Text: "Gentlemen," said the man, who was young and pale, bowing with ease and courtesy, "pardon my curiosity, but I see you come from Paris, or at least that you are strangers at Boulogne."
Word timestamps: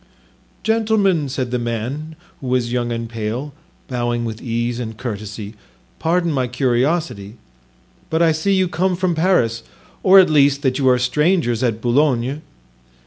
"Gentlemen," 0.63 1.29
said 1.29 1.51
the 1.51 1.59
man, 1.59 2.15
who 2.39 2.47
was 2.47 2.71
young 2.73 2.91
and 2.91 3.07
pale, 3.07 3.53
bowing 3.87 4.25
with 4.25 4.41
ease 4.41 4.79
and 4.79 4.97
courtesy, 4.97 5.53
"pardon 5.99 6.31
my 6.31 6.47
curiosity, 6.47 7.35
but 8.09 8.19
I 8.19 8.31
see 8.31 8.55
you 8.55 8.67
come 8.67 8.95
from 8.95 9.13
Paris, 9.13 9.61
or 10.01 10.17
at 10.19 10.27
least 10.31 10.63
that 10.63 10.79
you 10.79 10.89
are 10.89 10.97
strangers 10.97 11.61
at 11.61 11.81
Boulogne." 11.81 12.41